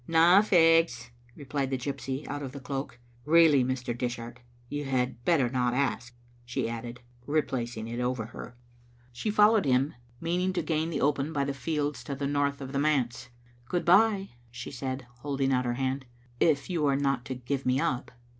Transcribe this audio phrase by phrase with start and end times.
[0.07, 2.97] "Na faags," replied the gypsy out of the cloak.
[3.23, 3.95] "Really, Mr.
[3.95, 8.41] Dishart, you had better not ask," she added, replacing it over her.
[8.41, 11.01] Digitized by VjOOQ IC n Vbc Kittle Aintoter« She followed him, meaning to gain the
[11.01, 13.29] open by the fields to the north of the manse.
[13.69, 16.07] "Good bye," she said, holding out her hand,
[16.39, 18.09] "if yon are not to give me up."